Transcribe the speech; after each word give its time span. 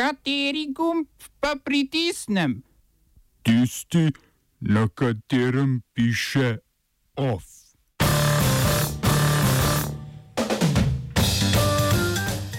Kateri 0.00 0.72
gumb 0.72 1.04
pa 1.40 1.56
pritisnem? 1.64 2.62
Tisti, 3.44 4.08
na 4.60 4.88
katerem 4.88 5.82
piše 5.92 6.56
OF. 7.16 7.44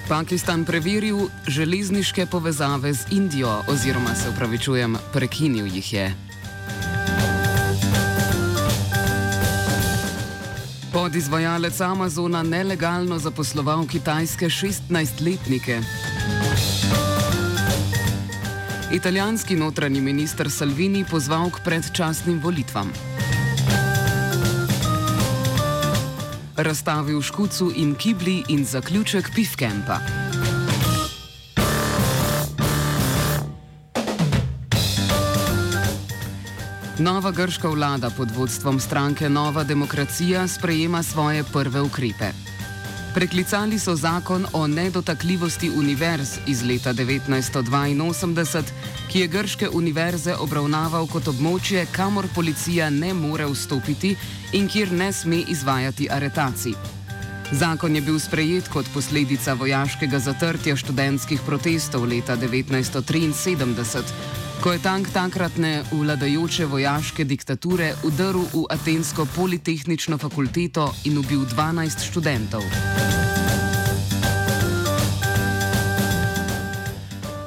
Pakistan 0.10 0.66
preveril 0.66 1.18
železniške 1.48 2.26
povezave 2.26 2.94
z 2.94 3.10
Indijo, 3.12 3.64
oziroma 3.68 4.14
se 4.16 4.30
upravičujem, 4.30 4.98
prekinil 5.14 5.66
jih 5.66 5.94
je. 5.94 6.14
Podizvajalec 10.94 11.82
Amazona 11.82 12.44
nelegalno 12.44 13.20
zaposloval 13.20 13.88
kitajske 13.88 14.46
16-letnike. 14.46 15.82
Italijanski 18.94 19.56
notranji 19.56 20.02
minister 20.02 20.52
Salvini 20.52 21.06
pozval 21.08 21.50
k 21.50 21.64
predčasnim 21.64 22.40
volitvam. 22.44 22.92
Razstavil 26.58 27.22
škucu 27.22 27.72
in 27.76 27.96
kibli 27.96 28.44
in 28.48 28.66
zaključek 28.66 29.32
pivkempa. 29.36 30.00
Nova 37.00 37.32
grška 37.32 37.70
vlada 37.70 38.10
pod 38.18 38.32
vodstvom 38.36 38.80
stranke 38.80 39.30
Nova 39.30 39.64
demokracija 39.64 40.48
sprejema 40.48 41.04
svoje 41.04 41.44
prve 41.44 41.82
ukrepe. 41.82 42.32
Preklicali 43.14 43.80
so 43.80 43.96
zakon 43.96 44.46
o 44.54 44.68
nedotakljivosti 44.68 45.70
univerz 45.70 46.30
iz 46.48 46.64
leta 46.64 46.94
1982, 46.94 48.64
ki 49.12 49.20
je 49.20 49.28
grške 49.28 49.70
univerze 49.70 50.36
obravnaval 50.36 51.08
kot 51.08 51.28
območje, 51.28 51.86
kamor 51.92 52.30
policija 52.36 52.90
ne 52.90 53.14
more 53.14 53.50
vstopiti 53.52 54.16
in 54.54 54.70
kjer 54.72 54.92
ne 54.92 55.12
sme 55.14 55.44
izvajati 55.48 56.08
aretacij. 56.10 56.74
Zakon 57.52 57.96
je 57.96 58.02
bil 58.02 58.20
sprejet 58.20 58.70
kot 58.72 58.88
posledica 58.94 59.54
vojaškega 59.60 60.20
zatrtja 60.20 60.76
študentskih 60.76 61.42
protestov 61.46 62.08
leta 62.08 62.38
1973, 62.38 64.41
ko 64.62 64.72
je 64.72 64.80
tank 64.80 65.08
takratne 65.10 65.84
vladajoče 65.92 66.66
vojaške 66.66 67.24
diktature 67.26 67.96
udrl 68.06 68.44
v 68.54 68.66
Atensko 68.70 69.26
politehnično 69.36 70.18
fakulteto 70.22 70.92
in 71.10 71.18
ubil 71.18 71.48
12 71.50 72.04
študentov. 72.06 72.62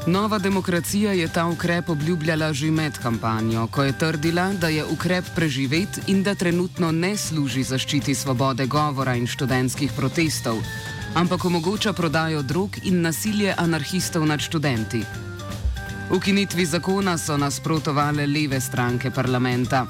Nova 0.07 0.39
demokracija 0.39 1.12
je 1.12 1.29
ta 1.33 1.47
ukrep 1.47 1.89
obljubljala 1.89 2.53
že 2.53 2.70
med 2.70 2.98
kampanjo, 2.98 3.67
ko 3.67 3.83
je 3.83 3.98
trdila, 3.98 4.53
da 4.53 4.69
je 4.69 4.85
ukrep 4.85 5.25
preživet 5.35 6.01
in 6.07 6.23
da 6.23 6.35
trenutno 6.35 6.91
ne 6.92 7.17
služi 7.17 7.62
zaščiti 7.62 8.15
svobode 8.15 8.67
govora 8.67 9.15
in 9.15 9.27
študentskih 9.27 9.92
protestov, 9.97 10.59
ampak 11.15 11.45
omogoča 11.45 11.92
prodajo 11.92 12.42
drog 12.42 12.70
in 12.83 13.01
nasilje 13.03 13.55
anarhistov 13.59 14.27
nad 14.27 14.41
študenti. 14.41 15.05
Ukinitvi 16.11 16.67
zakona 16.67 17.19
so 17.19 17.37
nasprotovale 17.37 18.27
leve 18.27 18.61
stranke 18.61 19.11
parlamenta. 19.11 19.87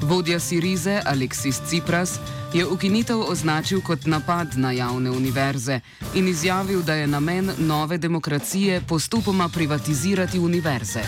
Vodja 0.00 0.40
Sirize 0.40 1.02
Aleksis 1.04 1.60
Cipras 1.68 2.18
je 2.54 2.66
ukinitev 2.66 3.20
označil 3.20 3.80
kot 3.80 4.06
napad 4.06 4.54
na 4.56 4.72
javne 4.72 5.10
univerze 5.10 5.80
in 6.14 6.28
izjavil, 6.28 6.82
da 6.82 6.94
je 6.94 7.06
namen 7.06 7.50
nove 7.58 7.98
demokracije 7.98 8.80
postopoma 8.88 9.48
privatizirati 9.48 10.38
univerze. 10.38 11.02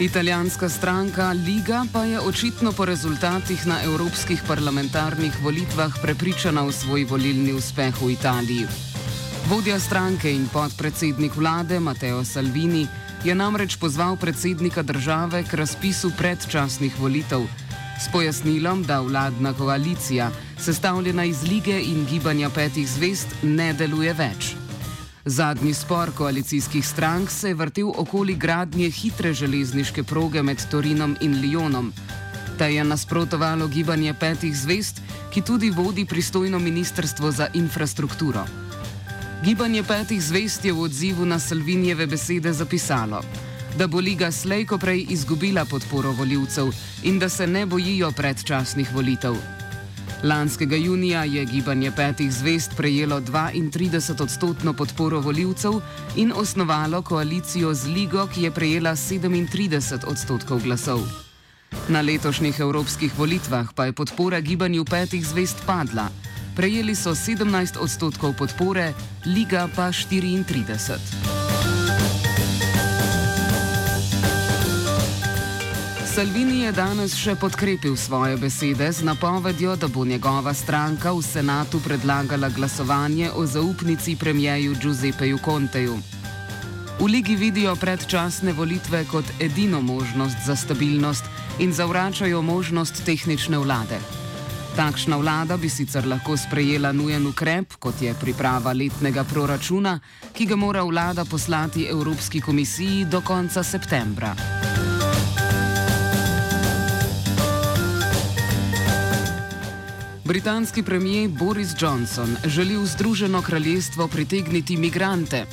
Italijanska 0.00 0.68
stranka 0.68 1.32
Liga 1.32 1.84
pa 1.92 2.04
je 2.04 2.20
očitno 2.20 2.72
po 2.72 2.84
rezultatih 2.84 3.66
na 3.66 3.82
evropskih 3.82 4.42
parlamentarnih 4.46 5.32
volitvah 5.42 5.92
prepričana 6.02 6.62
v 6.62 6.72
svoj 6.72 7.04
volilni 7.04 7.52
uspeh 7.52 8.02
v 8.02 8.10
Italiji. 8.10 8.97
Vodja 9.46 9.78
stranke 9.78 10.30
in 10.30 10.48
podpredsednik 10.52 11.36
vlade 11.36 11.80
Matteo 11.80 12.24
Salvini 12.24 12.86
je 13.24 13.34
namreč 13.34 13.76
pozval 13.76 14.16
predsednika 14.16 14.82
države 14.82 15.44
k 15.44 15.54
razpisu 15.54 16.10
predčasnih 16.18 17.00
volitev 17.00 17.46
s 18.00 18.12
pojasnilom, 18.12 18.82
da 18.82 19.00
vladna 19.00 19.52
koalicija, 19.52 20.30
sestavljena 20.58 21.24
iz 21.24 21.42
lige 21.42 21.80
in 21.82 22.06
gibanja 22.10 22.50
petih 22.50 22.88
zvest, 22.88 23.26
ne 23.42 23.72
deluje 23.72 24.12
več. 24.14 24.54
Zadnji 25.24 25.74
spor 25.74 26.10
koalicijskih 26.16 26.86
strank 26.86 27.30
se 27.30 27.48
je 27.48 27.54
vrtel 27.54 27.90
okoli 27.96 28.34
gradnje 28.34 28.90
hitre 28.90 29.34
železniške 29.34 30.02
proge 30.02 30.42
med 30.42 30.62
Torinom 30.70 31.16
in 31.20 31.34
Lyonom. 31.42 31.90
Ta 32.58 32.66
je 32.66 32.84
nasprotovalo 32.84 33.66
gibanje 33.68 34.14
petih 34.14 34.56
zvest, 34.56 35.02
ki 35.30 35.42
tudi 35.42 35.70
vodi 35.70 36.04
pristojno 36.04 36.58
ministrstvo 36.58 37.30
za 37.30 37.48
infrastrukturo. 37.54 38.67
Gibanje 39.44 39.82
petih 39.82 40.22
zvest 40.22 40.64
je 40.64 40.72
v 40.72 40.80
odzivu 40.82 41.24
na 41.24 41.38
Salvinjeve 41.38 42.06
besede 42.06 42.52
zapisalo, 42.52 43.20
da 43.78 43.86
bo 43.86 44.00
Liga 44.00 44.32
slejko 44.32 44.78
prej 44.78 45.06
izgubila 45.14 45.64
podporo 45.64 46.10
voljivcev 46.12 46.72
in 47.02 47.18
da 47.18 47.28
se 47.28 47.46
ne 47.46 47.66
bojijo 47.66 48.10
predčasnih 48.10 48.90
volitev. 48.94 49.36
Lanskega 50.22 50.76
junija 50.76 51.24
je 51.24 51.44
gibanje 51.44 51.90
petih 51.90 52.32
zvest 52.32 52.74
prejelo 52.76 53.20
32 53.20 54.22
odstotno 54.22 54.72
podporo 54.72 55.20
voljivcev 55.20 55.72
in 56.16 56.32
osnovalo 56.34 57.02
koalicijo 57.02 57.74
z 57.74 57.86
Ligo, 57.86 58.26
ki 58.26 58.42
je 58.42 58.50
prejela 58.50 58.90
37 58.90 60.04
odstotkov 60.06 60.62
glasov. 60.64 61.00
Na 61.88 62.00
letošnjih 62.00 62.60
evropskih 62.60 63.18
volitvah 63.18 63.70
pa 63.74 63.84
je 63.84 63.92
podpora 63.92 64.40
gibanju 64.40 64.84
petih 64.84 65.26
zvest 65.26 65.56
padla. 65.66 66.08
Prejeli 66.58 66.98
so 66.98 67.14
17 67.14 67.78
odstotkov 67.78 68.34
podpore, 68.34 68.90
Liga 69.30 69.70
pa 69.70 69.94
34. 69.94 70.42
Salvini 76.02 76.66
je 76.66 76.72
danes 76.74 77.14
še 77.14 77.38
podkrepil 77.38 77.94
svoje 77.94 78.34
besede 78.42 78.90
z 78.90 79.06
napovedjo, 79.06 79.78
da 79.78 79.86
bo 79.86 80.02
njegova 80.02 80.50
stranka 80.50 81.14
v 81.14 81.22
senatu 81.22 81.78
predlagala 81.78 82.50
glasovanje 82.50 83.30
o 83.30 83.46
zaupnici 83.46 84.18
premijeju 84.18 84.74
Giuseppeju 84.82 85.38
Conteju. 85.38 85.94
V 86.98 87.06
ligi 87.06 87.38
vidijo 87.38 87.78
predčasne 87.78 88.50
volitve 88.50 89.06
kot 89.06 89.30
edino 89.38 89.78
možnost 89.78 90.42
za 90.42 90.58
stabilnost 90.58 91.22
in 91.62 91.70
zavračajo 91.70 92.42
možnost 92.42 93.06
tehnične 93.06 93.62
vlade. 93.62 94.17
Takšna 94.78 95.16
vlada 95.18 95.56
bi 95.58 95.66
sicer 95.66 96.06
lahko 96.06 96.36
sprejela 96.38 96.92
nujen 96.94 97.26
ukrep, 97.26 97.74
kot 97.82 97.98
je 97.98 98.12
priprava 98.14 98.70
letnega 98.70 99.24
proračuna, 99.26 99.96
ki 100.30 100.46
ga 100.46 100.56
mora 100.56 100.84
vlada 100.86 101.24
poslati 101.24 101.88
Evropski 101.90 102.40
komisiji 102.40 103.04
do 103.10 103.20
konca 103.20 103.62
septembra. 103.62 104.36
Britanski 110.24 110.82
premijer 110.82 111.30
Boris 111.30 111.74
Johnson 111.78 112.36
želi 112.44 112.76
v 112.76 112.86
Združeno 112.86 113.42
kraljestvo 113.42 114.08
pritegniti 114.08 114.76
migrante. 114.76 115.46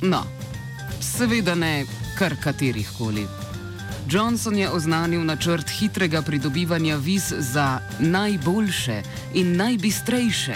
No, 0.00 0.22
seveda 1.00 1.54
ne 1.54 1.84
kar 2.18 2.36
katerih 2.40 2.88
koli. 2.98 3.45
Johnson 4.10 4.56
je 4.56 4.70
oznanil 4.70 5.24
načrt 5.24 5.70
hitrega 5.70 6.22
pridobivanja 6.22 6.96
viz 6.96 7.34
za 7.38 7.80
najboljše 7.98 9.02
in 9.34 9.56
najbistrejše, 9.56 10.54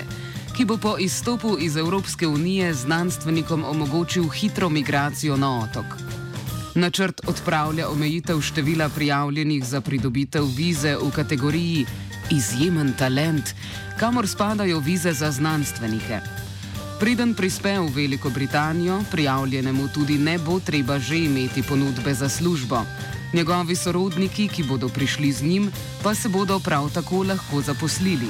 ki 0.57 0.65
bo 0.65 0.77
po 0.77 0.97
izstopu 0.99 1.57
iz 1.59 1.77
Evropske 1.77 2.27
unije 2.27 2.75
znanstvenikom 2.75 3.65
omogočil 3.65 4.29
hitro 4.29 4.69
migracijo 4.69 5.37
na 5.37 5.61
otok. 5.61 5.85
Načrt 6.75 7.21
odpravlja 7.27 7.89
omejitev 7.89 8.41
števila 8.41 8.89
prijavljenih 8.89 9.65
za 9.65 9.81
pridobitev 9.81 10.45
vize 10.57 10.97
v 10.97 11.11
kategoriji 11.11 11.87
izjemen 12.31 12.93
talent, 12.99 13.55
kamor 13.99 14.29
spadajo 14.29 14.79
vize 14.79 15.13
za 15.13 15.31
znanstvenike. 15.31 16.21
Preden 17.01 17.35
prispe 17.35 17.79
v 17.79 17.91
Veliko 17.95 18.31
Britanijo, 18.31 19.03
prijavljenemu 19.11 19.89
tudi 19.89 20.19
ne 20.19 20.39
bo 20.39 20.61
treba 20.61 20.99
že 20.99 21.19
imeti 21.19 21.63
ponudbe 21.63 22.15
za 22.15 22.29
službo. 22.29 22.85
Njegovi 23.33 23.77
sorodniki, 23.77 24.49
ki 24.49 24.63
bodo 24.63 24.89
prišli 24.89 25.33
z 25.33 25.43
njim, 25.43 25.71
pa 26.03 26.15
se 26.15 26.29
bodo 26.29 26.59
prav 26.59 26.91
tako 26.91 27.23
lahko 27.23 27.63
zaposlili. 27.63 28.27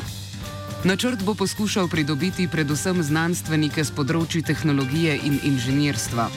Načrt 0.84 1.22
bo 1.24 1.34
poskušal 1.34 1.88
pridobiti 1.88 2.48
predvsem 2.48 3.02
znanstvenike 3.02 3.84
z 3.84 3.92
področji 3.96 4.42
tehnologije 4.42 5.18
in 5.24 5.38
inženirstva. 5.44 6.28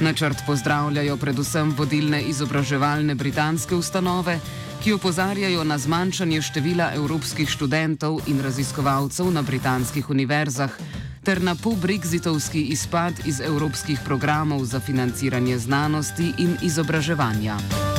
Načrt 0.00 0.44
pozdravljajo 0.46 1.16
predvsem 1.16 1.74
vodilne 1.76 2.22
izobraževalne 2.28 3.14
britanske 3.14 3.76
ustanove, 3.76 4.38
ki 4.82 4.96
opozarjajo 4.96 5.64
na 5.64 5.78
zmanjšanje 5.78 6.40
števila 6.42 6.90
evropskih 6.96 7.48
študentov 7.48 8.24
in 8.26 8.40
raziskovalcev 8.40 9.30
na 9.30 9.42
britanskih 9.42 10.10
univerzah 10.10 10.76
ter 11.22 11.42
na 11.42 11.54
po-brexitovski 11.54 12.64
izpad 12.74 13.22
iz 13.24 13.40
evropskih 13.40 14.00
programov 14.04 14.64
za 14.64 14.80
financiranje 14.80 15.58
znanosti 15.58 16.32
in 16.38 16.56
izobraževanja. 16.62 17.91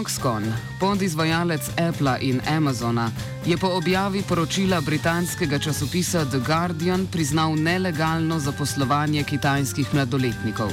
Foxconn, 0.00 0.44
podizvajalec 0.78 1.68
Apple 1.76 2.16
in 2.20 2.40
Amazona, 2.56 3.10
je 3.46 3.56
po 3.56 3.68
objavi 3.68 4.22
poročila 4.28 4.80
britanskega 4.80 5.58
časopisa 5.58 6.24
The 6.24 6.38
Guardian 6.46 7.06
priznal 7.06 7.54
nelegalno 7.56 8.38
zaposlovanje 8.38 9.22
kitajskih 9.22 9.94
mladoletnikov. 9.94 10.72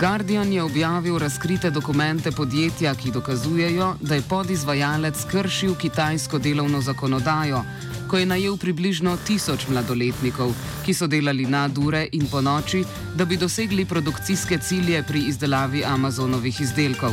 Guardian 0.00 0.52
je 0.52 0.62
objavil 0.62 1.18
razkrite 1.18 1.70
dokumente 1.70 2.32
podjetja, 2.32 2.94
ki 2.94 3.12
dokazujejo, 3.12 3.94
da 4.00 4.14
je 4.14 4.22
podizvajalec 4.22 5.24
kršil 5.30 5.74
kitajsko 5.74 6.38
delovno 6.38 6.80
zakonodajo, 6.80 7.60
ko 8.08 8.18
je 8.18 8.26
najel 8.26 8.56
približno 8.56 9.18
tisoč 9.26 9.68
mladoletnikov, 9.68 10.54
ki 10.84 10.94
so 10.94 11.06
delali 11.06 11.44
nadure 11.46 12.08
in 12.12 12.26
po 12.26 12.40
noči, 12.40 12.84
da 13.14 13.24
bi 13.24 13.36
dosegli 13.36 13.84
produkcijske 13.84 14.58
cilje 14.58 15.02
pri 15.02 15.28
izdelavi 15.28 15.84
Amazonovih 15.84 16.60
izdelkov. 16.60 17.12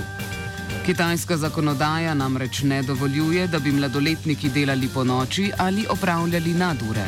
Kitajska 0.85 1.37
zakonodaja 1.37 2.13
namreč 2.13 2.63
ne 2.63 2.81
dovoljuje, 2.83 3.47
da 3.47 3.59
bi 3.59 3.71
mladoletniki 3.71 4.49
delali 4.49 4.89
po 4.93 5.03
noči 5.03 5.51
ali 5.57 5.85
opravljali 5.89 6.53
nadure. 6.53 7.05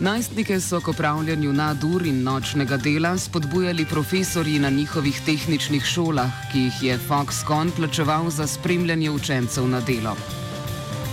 Najstnike 0.00 0.60
so 0.60 0.80
k 0.80 0.88
opravljanju 0.88 1.52
nadur 1.52 2.06
in 2.06 2.22
nočnega 2.22 2.76
dela 2.76 3.18
spodbujali 3.18 3.84
profesori 3.84 4.58
na 4.58 4.70
njihovih 4.70 5.20
tehničnih 5.26 5.84
šolah, 5.84 6.30
ki 6.52 6.60
jih 6.60 6.82
je 6.82 6.98
Foxconn 7.08 7.70
plačeval 7.76 8.30
za 8.30 8.46
spremljanje 8.46 9.10
učencev 9.10 9.66
na 9.68 9.80
delo. 9.80 10.16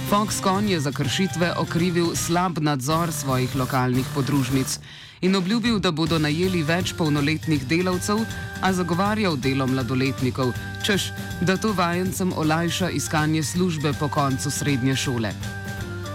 Foxconn 0.09 0.69
je 0.69 0.79
za 0.79 0.91
kršitve 0.91 1.53
okrivil 1.57 2.15
slab 2.15 2.59
nadzor 2.59 3.12
svojih 3.12 3.56
lokalnih 3.56 4.06
podružnic 4.15 4.79
in 5.21 5.35
obljubil, 5.35 5.79
da 5.79 5.91
bodo 5.91 6.19
najeli 6.19 6.63
več 6.63 6.94
polnoletnih 6.97 7.67
delavcev, 7.67 8.21
a 8.62 8.73
zagovarjal 8.73 9.38
delo 9.38 9.67
mladoletnikov, 9.67 10.53
češ 10.85 11.12
da 11.41 11.57
to 11.57 11.73
vajencem 11.73 12.33
olajša 12.33 12.89
iskanje 12.89 13.44
službe 13.44 13.94
po 14.00 14.07
koncu 14.07 14.51
srednje 14.51 14.95
šole. 14.95 15.33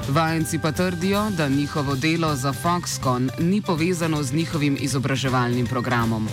Vajenci 0.08 0.58
pa 0.58 0.72
trdijo, 0.72 1.30
da 1.36 1.48
njihovo 1.48 1.94
delo 1.94 2.36
za 2.36 2.52
Foxconn 2.52 3.30
ni 3.38 3.62
povezano 3.62 4.22
z 4.22 4.32
njihovim 4.32 4.76
izobraževalnim 4.80 5.66
programom. 5.66 6.28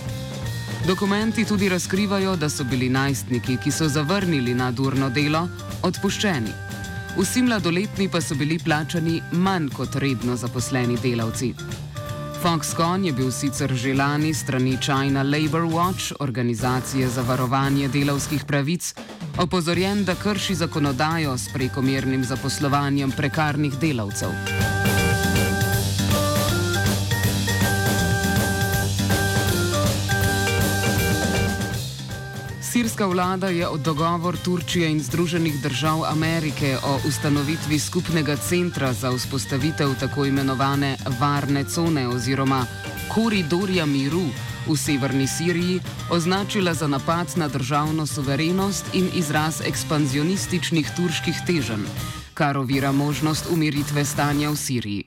Dokumenti 0.86 1.44
tudi 1.44 1.68
razkrivajo, 1.68 2.36
da 2.36 2.48
so 2.48 2.64
bili 2.64 2.88
najstniki, 2.88 3.56
ki 3.56 3.70
so 3.70 3.88
zavrnili 3.88 4.54
nadurno 4.54 5.10
delo, 5.10 5.48
odpuščeni. 5.82 6.52
Vsi 7.18 7.42
mladoletni 7.42 8.08
pa 8.08 8.20
so 8.20 8.34
bili 8.34 8.58
plačani 8.58 9.22
manj 9.32 9.68
kot 9.68 9.96
redno 9.96 10.36
zaposleni 10.36 10.96
delavci. 11.02 11.54
Foxconn 12.42 13.04
je 13.04 13.12
bil 13.12 13.32
sicer 13.34 13.72
že 13.74 13.94
lani 13.94 14.34
strani 14.34 14.78
China 14.78 15.22
Labor 15.22 15.66
Watch, 15.66 16.12
organizacije 16.20 17.08
za 17.08 17.22
varovanje 17.22 17.88
delavskih 17.88 18.44
pravic, 18.44 18.94
opozorjen, 19.38 20.04
da 20.04 20.14
krši 20.14 20.54
zakonodajo 20.54 21.38
s 21.38 21.50
prekomernim 21.52 22.24
zaposlovanjem 22.24 23.10
prekarnih 23.10 23.74
delavcev. 23.78 24.30
Sirska 32.98 33.14
vlada 33.14 33.48
je 33.48 33.68
od 33.68 33.80
dogovor 33.80 34.36
Turčije 34.36 34.90
in 34.90 35.00
Združenih 35.00 35.62
držav 35.62 36.04
Amerike 36.04 36.76
o 36.84 36.98
ustanovitvi 37.08 37.78
skupnega 37.78 38.36
centra 38.36 38.92
za 38.92 39.10
vzpostavitev 39.10 39.94
tako 40.00 40.24
imenovane 40.24 40.96
varne 41.20 41.64
cone 41.64 42.08
oziroma 42.08 42.66
koridorja 43.14 43.86
miru 43.86 44.24
v 44.66 44.76
severni 44.76 45.26
Siriji 45.26 45.80
označila 46.10 46.74
za 46.74 46.86
napad 46.86 47.26
na 47.36 47.48
državno 47.48 48.06
suverenost 48.06 48.84
in 48.92 49.08
izraz 49.14 49.60
ekspanzionističnih 49.60 50.90
turških 50.96 51.36
teženj, 51.46 51.86
kar 52.34 52.58
ovira 52.58 52.92
možnost 52.92 53.46
umiritve 53.52 54.04
stanja 54.04 54.50
v 54.50 54.56
Siriji. 54.56 55.04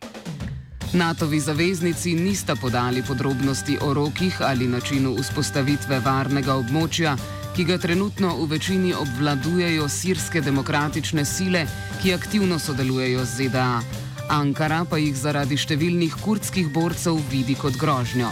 NATO-vi 0.94 1.40
zaveznici 1.40 2.16
nista 2.16 2.56
podali 2.56 3.04
podrobnosti 3.04 3.78
o 3.82 3.94
rokih 3.94 4.42
ali 4.42 4.68
načinu 4.68 5.16
vzpostavitve 5.16 6.00
varnega 6.00 6.56
območja, 6.56 7.18
ki 7.56 7.64
ga 7.68 7.78
trenutno 7.78 8.36
v 8.38 8.48
večini 8.48 8.94
obvladujejo 8.94 9.90
sirske 9.90 10.42
demokratične 10.42 11.26
sile, 11.26 11.66
ki 12.02 12.14
aktivno 12.14 12.60
sodelujejo 12.60 13.26
z 13.26 13.50
ZDA. 13.50 13.82
Ankara 14.30 14.86
pa 14.90 14.98
jih 14.98 15.16
zaradi 15.16 15.58
številnih 15.60 16.16
kurdskih 16.24 16.72
borcev 16.72 17.20
vidi 17.32 17.56
kot 17.60 17.76
grožnjo. 17.76 18.32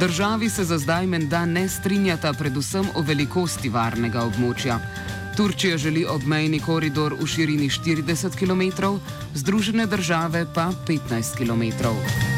Državi 0.00 0.48
se 0.50 0.64
za 0.64 0.78
zdaj 0.78 1.06
menda 1.06 1.44
ne 1.46 1.68
strinjata 1.68 2.32
predvsem 2.32 2.88
o 2.94 3.02
velikosti 3.02 3.68
varnega 3.68 4.24
območja. 4.24 4.80
Turčija 5.36 5.76
želi 5.76 6.04
obmejni 6.08 6.60
koridor 6.60 7.16
v 7.20 7.26
širini 7.28 7.68
40 7.68 8.36
km, 8.40 8.96
Združene 9.34 9.86
države 9.86 10.46
pa 10.54 10.70
15 10.88 11.36
km. 11.36 12.35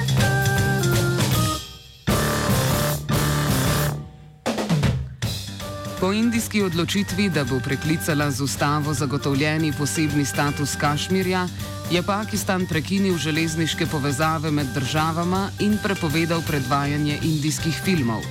Po 6.01 6.13
indijski 6.13 6.63
odločitvi, 6.63 7.29
da 7.29 7.43
bo 7.45 7.59
preklicala 7.61 8.31
z 8.31 8.41
ustavo 8.41 8.95
zagotovljeni 8.95 9.73
posebni 9.79 10.25
status 10.25 10.77
Kašmirja, 10.77 11.49
je 11.91 12.03
Pakistan 12.03 12.67
prekinil 12.67 13.17
železniške 13.19 13.87
povezave 13.87 14.51
med 14.51 14.67
državama 14.75 15.49
in 15.59 15.79
prepovedal 15.83 16.43
predvajanje 16.47 17.19
indijskih 17.23 17.81
filmov. 17.85 18.23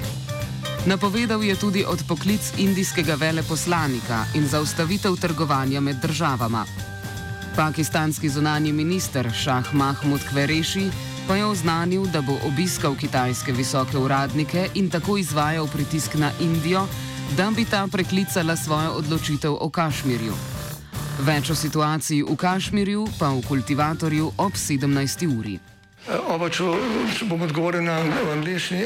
Napovedal 0.86 1.44
je 1.44 1.56
tudi 1.56 1.84
odpoklic 1.88 2.54
indijskega 2.58 3.16
veleposlanika 3.16 4.24
in 4.36 4.48
zaustavitev 4.48 5.16
trgovanja 5.16 5.80
med 5.80 5.96
državama. 6.02 6.66
Pakistanski 7.56 8.30
zunani 8.30 8.72
minister 8.72 9.31
Šah 9.44 9.74
Mahmud 9.74 10.22
Kvereši 10.30 10.90
pa 11.28 11.36
je 11.36 11.46
oznanil, 11.46 12.06
da 12.06 12.22
bo 12.22 12.40
obiskal 12.48 12.96
kitajske 12.96 13.52
visoke 13.52 13.98
uradnike 13.98 14.69
in 14.75 14.90
tako 14.90 15.18
izvajal 15.18 15.68
pritisk 15.68 16.16
na 16.16 16.31
Indijo, 16.40 16.88
da 17.35 17.51
bi 17.56 17.66
ta 17.66 17.87
preklicala 17.92 18.56
svojo 18.56 18.92
odločitev 18.92 19.57
o 19.59 19.69
Kašmirju. 19.69 20.33
Več 21.19 21.49
o 21.49 21.56
situaciji 21.56 22.23
v 22.23 22.35
Kašmirju 22.35 23.07
pa 23.19 23.30
v 23.33 23.42
kultivatorju 23.47 24.31
ob 24.37 24.54
17. 24.54 25.28
uri. 25.40 25.59
Oba, 26.30 26.47
če, 26.49 26.63
če 27.18 27.25
bom 27.28 27.42
odgovoril 27.42 27.83
na 27.83 27.97
angliški. 28.31 28.85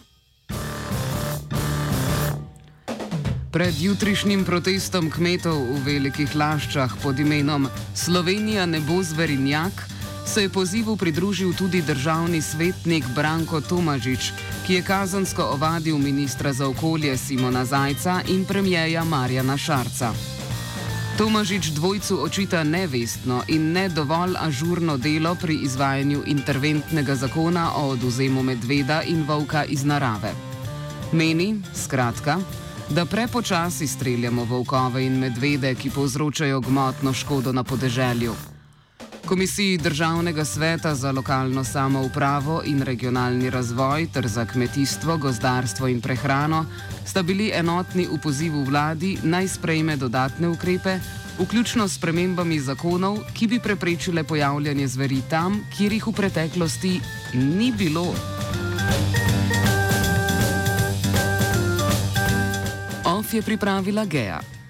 Pred 3.51 3.75
jutrišnjim 3.81 4.45
protestom 4.47 5.11
kmetov 5.11 5.59
v 5.59 5.79
velikih 5.83 6.35
laščah 6.35 6.93
pod 7.03 7.19
imenom 7.19 7.67
Slovenija 7.91 8.63
ne 8.65 8.79
bo 8.79 9.03
zverinjak 9.03 9.91
se 10.25 10.41
je 10.41 10.49
pozivu 10.49 10.95
pridružil 10.95 11.53
tudi 11.53 11.81
državni 11.81 12.41
svetnik 12.41 13.03
Branko 13.15 13.61
Tomažič, 13.61 14.31
ki 14.67 14.73
je 14.73 14.81
kazansko 14.81 15.43
ovadil 15.43 15.97
ministra 15.97 16.53
za 16.53 16.67
okolje 16.67 17.17
Simona 17.17 17.65
Zajca 17.65 18.21
in 18.27 18.45
premijeja 18.45 19.03
Marjana 19.03 19.57
Šarca. 19.57 20.13
Tomažič 21.17 21.75
dvojcu 21.75 22.23
očita 22.23 22.63
nevestno 22.63 23.43
in 23.47 23.71
ne 23.71 23.89
dovolj 23.89 24.39
ažurno 24.39 24.97
delo 24.97 25.35
pri 25.35 25.55
izvajanju 25.55 26.23
interventnega 26.25 27.15
zakona 27.15 27.75
o 27.75 27.89
oduzemu 27.89 28.43
medveda 28.43 29.03
in 29.03 29.25
volka 29.27 29.65
iz 29.65 29.83
narave. 29.83 30.31
Meni, 31.11 31.61
skratka, 31.75 32.39
da 32.95 33.05
prepočasi 33.05 33.87
streljamo 33.87 34.43
volkove 34.43 35.05
in 35.05 35.19
medvede, 35.19 35.75
ki 35.75 35.89
povzročajo 35.89 36.59
gmotno 36.59 37.13
škodo 37.13 37.51
na 37.51 37.63
podeželju. 37.63 38.33
Komisiji 39.25 39.77
Državnega 39.77 40.45
sveta 40.45 40.95
za 40.95 41.11
lokalno 41.11 41.63
samoupravo 41.63 42.61
in 42.65 42.81
regionalni 42.81 43.49
razvoj 43.49 44.07
ter 44.13 44.27
za 44.27 44.45
kmetijstvo, 44.45 45.17
gozdarstvo 45.17 45.87
in 45.87 46.01
prehrano 46.01 46.65
sta 47.05 47.23
bili 47.23 47.51
enotni 47.53 48.07
v 48.11 48.19
pozivu 48.23 48.63
vladi 48.63 49.17
naj 49.23 49.47
sprejme 49.47 49.95
dodatne 49.95 50.47
ukrepe, 50.47 50.99
vključno 51.39 51.87
s 51.87 51.97
premembami 51.97 52.59
zakonov, 52.59 53.17
ki 53.33 53.47
bi 53.47 53.59
preprečile 53.59 54.23
pojavljanje 54.23 54.87
zveri 54.87 55.21
tam, 55.29 55.63
kjer 55.77 55.93
jih 55.93 56.07
v 56.07 56.11
preteklosti 56.11 56.99
ni 57.33 57.71
bilo. 57.71 58.13
Je 63.33 63.41
pripravila 63.41 64.05
Geja. 64.05 64.60